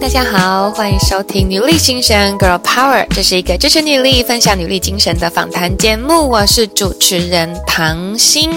[0.00, 6.28] 大家好，欢迎收听女力新生 Girl Power，这是一个支持女力、分享女力精神的访谈节目。
[6.28, 8.50] 我是主持人唐心。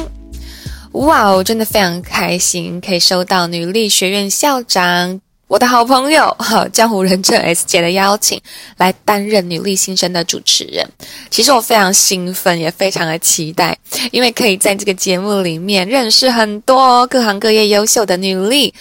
[0.93, 8.41] 哇哦，真的非常开心，可以收到女力学院校长我的好朋友哈 江湖人称 S 姐的邀请，
[8.77, 10.85] 来担任女力新生的主持人。
[11.29, 13.77] 其实我非常兴奋，也非常的期待，
[14.12, 18.73] 因为可以在这个节目里面认识很多各行各业优秀的女力。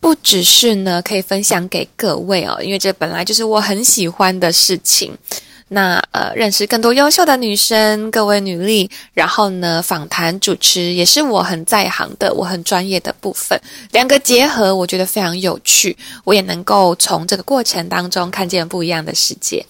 [0.00, 5.16] 不只是呢，可以分享给各位哦，因为这本来就是我很喜欢的事情。
[5.70, 13.60] 那呃，认识更多优秀的女生，各位女力，然后呢，访谈主持也是我很在行的，我很专业的部分，
[13.92, 15.94] 两个结合，我觉得非常有趣。
[16.24, 19.66] 我也能够从这个过程当中看见不一样的世界。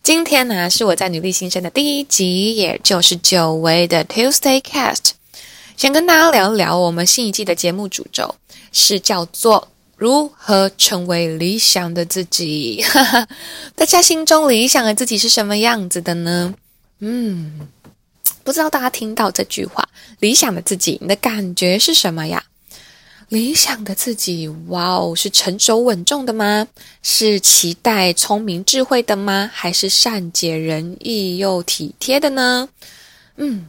[0.00, 5.10] 今天呢，是我在女力新生的第一集，也就是久违的 Tuesday Cast，
[5.82, 8.32] 想跟大家聊一聊我们新一季的节目主轴。
[8.70, 9.66] 是叫做
[9.96, 12.84] 如何成为理想的自己？
[13.74, 16.54] 大家心中理想的自己是什么样子的呢？
[17.00, 17.66] 嗯，
[18.44, 19.88] 不知道大家听到这句话
[20.20, 22.44] “理想的自己”，你的感觉是什么呀？
[23.30, 26.68] 理想的自己，哇哦，是成熟稳重的吗？
[27.02, 29.50] 是期待聪明智慧的吗？
[29.52, 32.68] 还是善解人意又体贴的呢？
[33.34, 33.66] 嗯。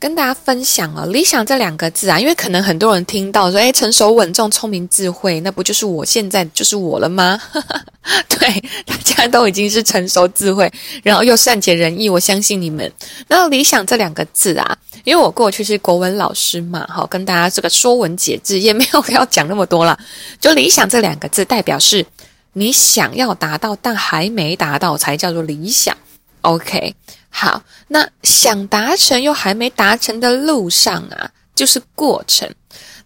[0.00, 7.38] 跟大家分享哦，理想这两个字啊，因为可能很多人听到说，诶，成熟稳重、聪明智慧，那不就是我现在就是我了吗？
[8.26, 12.90] 对，大家都已经是成熟智慧，然后又善解人意，我相信你们。
[13.28, 19.98] 那理想这两个字啊，因为我过去是国文老师嘛，好，跟大家这个说文解字也没有要讲那么多了。
[20.40, 22.06] 就理想这两个字，代表是
[22.54, 25.94] 你想要达到但还没达到，才叫做理想。
[26.40, 26.94] OK。
[27.30, 32.52] 好，那想达成又还没达成的路上啊，就是过程。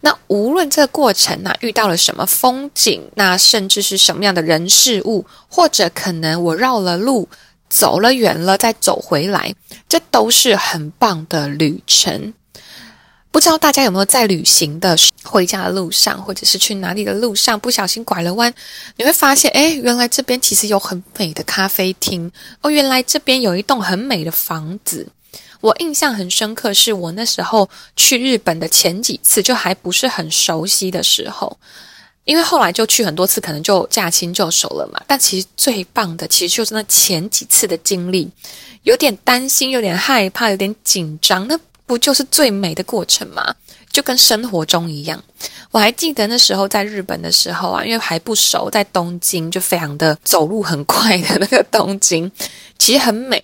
[0.00, 7.28] 那无论这个过程啊，遇到了什么风景，那甚至是什么样的人事物，或者可能我绕了路，
[7.69, 9.54] 走了远了再走回来，
[9.88, 12.34] 这都是很棒的旅程。
[13.31, 18.52] 不知道大家有没有在旅行的回家的路上，或者是去哪里的路上，不小心拐了弯，
[18.96, 22.30] 你会发现，诶，原来这边其实有很美的咖啡厅
[22.60, 25.08] 哦，原来这边有一栋很美的房子。
[25.60, 31.56] 我印象很深刻，是我那时候去日本的前几次，就还不是很熟悉的时候，
[32.24, 35.02] 因为后来就去很多次，可能就驾轻就熟了嘛。
[35.06, 38.30] 但其实最棒的，其实就是那前几次的经历，
[38.82, 41.58] 有点担心，有点害怕，有点紧张，那。
[41.86, 43.54] 不就是最美的过程吗？
[43.94, 45.22] 就跟生活中一样。
[45.71, 52.31] 我还记得那时候在日本的时候啊，因为还不熟，在东京就非常的走路很快的那个东京，
[52.77, 53.41] 其实很美。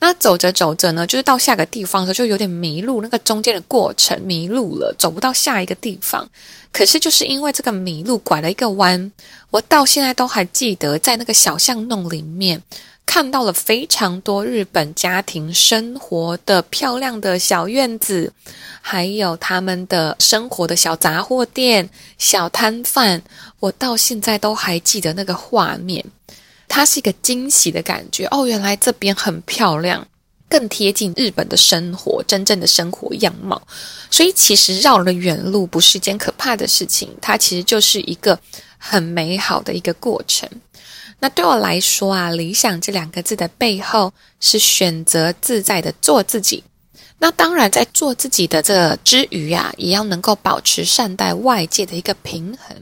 [0.00, 6.28] 那走着走着呢，就是到下个地方的时候就有点迷路，那个中间的过程迷路了，走不到下一个地方。
[6.70, 9.10] 可是就是因为这个迷路，拐了一个弯，
[9.50, 12.62] 我到现在都还记得，在那个小巷弄里面。
[13.08, 18.30] 看到了非常多日本家庭生活的漂亮的小院子，
[18.82, 21.88] 还有他们的生活的小杂货店、
[22.18, 23.22] 小摊贩，
[23.60, 26.04] 我到现在都还记得那个画面。
[26.68, 30.06] 它是一个惊喜的感觉哦，原来这边很漂亮，
[30.46, 33.60] 更贴近日本的生活，真正的生活样貌。
[34.10, 38.38] 所以其实绕了远路不是一件可怕的事情，它其实就是一个
[38.76, 40.46] 很美好的一个过程。
[41.20, 46.62] 那对我来说啊，理想这两个字的背后是选择自在的做自己。
[47.18, 52.76] 那当然，在做自己的这之余啊，也要能够保持善待外界的一个平衡，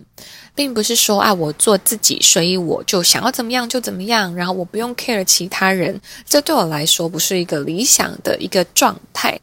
[0.55, 5.99] 并不是说啊，我做自己，所以我就想要怎么样就怎么样，然后我不用 care 其他人。
[6.29, 9.41] 这对我来说不是一个理想的一个状态。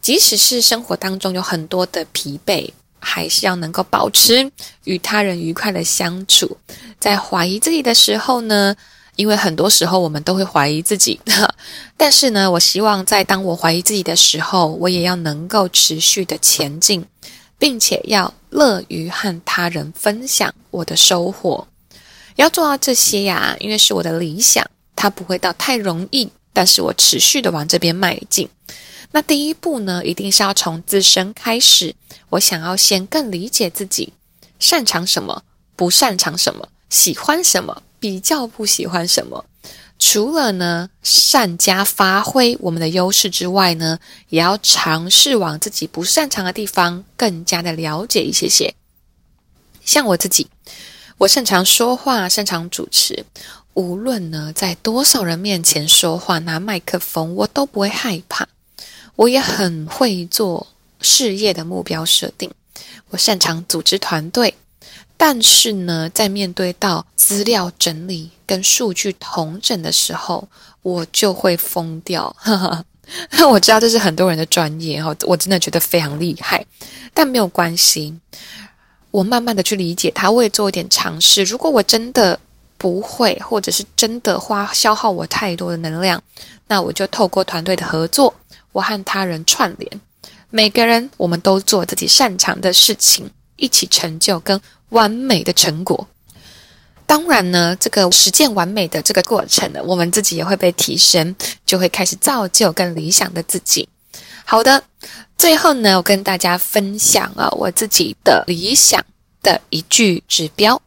[0.00, 2.70] 即使是生活当中有很多的疲惫。
[3.02, 4.50] 还是要能够保持
[4.84, 6.56] 与他人愉快的相处。
[7.00, 8.74] 在怀疑自己的时候呢，
[9.16, 11.20] 因为很多时候我们都会怀疑自己，
[11.98, 17.04] 但是呢，我希望在当我怀疑自己的时候，我也要能够持续的前进，
[17.58, 21.66] 并且要乐于和他人分享我的收获。
[22.36, 24.64] 要做到这些呀，因为是我的理想，
[24.96, 28.48] 它不会到太容易，但是我持续的往这边迈进。
[29.12, 31.94] 那第一步呢，一定是要从自身开始。
[32.30, 34.12] 我想要先更理解自己，
[34.58, 35.42] 擅长什么，
[35.76, 39.44] 不擅长什么，喜欢什么，比较不喜欢什么。
[39.98, 43.98] 除了呢，善加发挥我们的优势之外呢，
[44.30, 48.74] 也要尝试往自己不擅长的地方更加的了解一些些。
[49.84, 50.48] 像我自己，
[51.22, 53.24] 我擅长说话，擅长主持。
[53.74, 58.48] 无论呢，在多少人面前说话，拿麦克风，我都不会害怕。
[59.14, 60.66] 我也很会做
[61.00, 62.50] 事业的目标设定，
[63.10, 64.56] 我擅长组织团队，
[65.16, 70.48] 但是呢，在面对到资料整理跟数据统整的时候，
[70.82, 72.34] 我就会疯掉。
[73.48, 76.66] 我知道这是很多人的专业哈，我真的觉得非常厉害，
[77.14, 78.12] 但没有关系。
[79.12, 81.44] 我慢慢的去理解它，我也做一点尝试。
[81.44, 82.40] 如果我真的
[82.76, 86.20] 不会，或者是真的花消耗我太多的能量，
[86.66, 88.34] 那我就透过团队的合作，
[88.72, 90.00] 我和他人串联，
[90.50, 96.08] 每个人我们都做自己擅长的事情，一起成就跟完美的成果。
[97.06, 101.36] 当然呢，这个实践完美的这个过程呢，我们自己也会被提升，
[101.66, 103.86] 就会开始造就更理想的自己。
[104.44, 104.82] 好的，
[105.42, 109.04] 最后呢，我跟大家分享啊，我自己的理想
[109.42, 110.80] 的一句指标，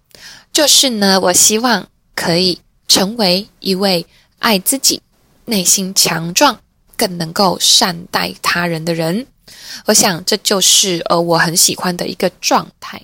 [0.53, 1.85] 就是呢，我希望
[2.15, 4.05] 可以成为一位
[4.39, 5.01] 爱自己、
[5.43, 6.57] 内心强壮、
[6.95, 9.27] 更能够善待他人的人。
[9.87, 13.01] 我想这就是呃，我很喜欢的一个状态。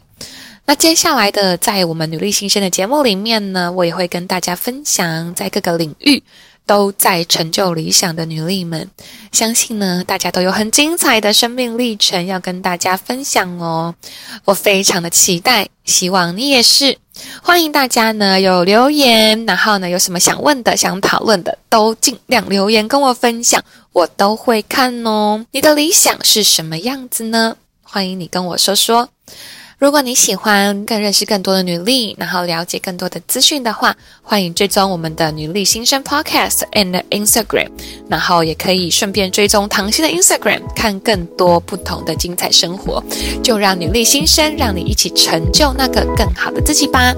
[0.64, 6.24] 那接下来的，在我们努力新生的节目里面呢，我也会跟大家分享，在各个领域
[6.66, 8.90] 都在成就理想的女力们，
[9.32, 13.94] 相信呢，大家都有很精彩的生命历程要跟大家分享哦。
[14.46, 16.98] 我非常的期待，希望你也是。
[17.44, 25.46] 欢迎大家呢有留言，然后呢有什么想问的、想讨论的，都尽量留言跟我分享，我都会看哦。
[25.52, 27.58] 你的理想是什么样子呢？
[27.84, 29.10] 欢迎你跟我说说。
[29.82, 37.68] 如果你喜欢更认识更多的女力，然后了解更多的资讯的话，欢迎追踪我们的女力新生 Podcast and Instagram，
[38.08, 43.04] 然后也可以顺便追踪唐心的 Instagram，看更多不同的精彩生活。
[43.42, 47.16] 就让女力新生让你一起成就那个更好的自己吧。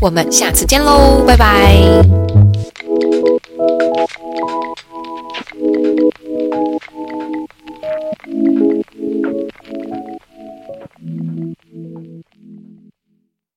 [0.00, 2.43] 我们下次见喽，拜拜。